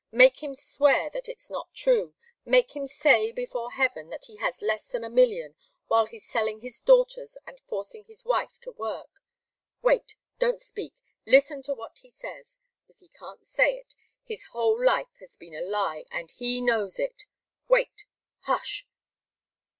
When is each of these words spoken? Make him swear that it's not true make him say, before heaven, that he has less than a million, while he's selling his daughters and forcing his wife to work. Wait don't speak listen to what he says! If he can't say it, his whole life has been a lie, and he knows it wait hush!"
Make 0.11 0.41
him 0.41 0.55
swear 0.55 1.11
that 1.11 1.29
it's 1.29 1.51
not 1.51 1.75
true 1.75 2.15
make 2.43 2.75
him 2.75 2.87
say, 2.87 3.31
before 3.31 3.69
heaven, 3.73 4.09
that 4.09 4.25
he 4.25 4.37
has 4.37 4.59
less 4.59 4.87
than 4.87 5.03
a 5.03 5.11
million, 5.11 5.53
while 5.89 6.07
he's 6.07 6.27
selling 6.27 6.61
his 6.61 6.79
daughters 6.81 7.37
and 7.45 7.59
forcing 7.67 8.05
his 8.05 8.25
wife 8.25 8.57
to 8.61 8.71
work. 8.71 9.11
Wait 9.83 10.15
don't 10.39 10.59
speak 10.59 10.95
listen 11.27 11.61
to 11.61 11.75
what 11.75 11.99
he 11.99 12.09
says! 12.09 12.57
If 12.89 12.97
he 12.97 13.09
can't 13.09 13.45
say 13.45 13.77
it, 13.77 13.93
his 14.23 14.45
whole 14.45 14.83
life 14.83 15.13
has 15.19 15.37
been 15.37 15.53
a 15.53 15.61
lie, 15.61 16.05
and 16.09 16.31
he 16.31 16.61
knows 16.61 16.97
it 16.97 17.25
wait 17.69 18.05
hush!" 18.39 18.87